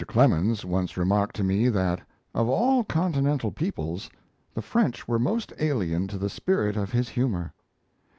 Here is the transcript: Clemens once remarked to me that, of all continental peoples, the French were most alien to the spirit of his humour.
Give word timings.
Clemens 0.07 0.65
once 0.65 0.97
remarked 0.97 1.35
to 1.35 1.43
me 1.43 1.69
that, 1.69 2.01
of 2.33 2.49
all 2.49 2.83
continental 2.83 3.51
peoples, 3.51 4.09
the 4.55 4.59
French 4.63 5.07
were 5.07 5.19
most 5.19 5.53
alien 5.59 6.07
to 6.07 6.17
the 6.17 6.27
spirit 6.27 6.75
of 6.75 6.91
his 6.91 7.09
humour. 7.09 7.53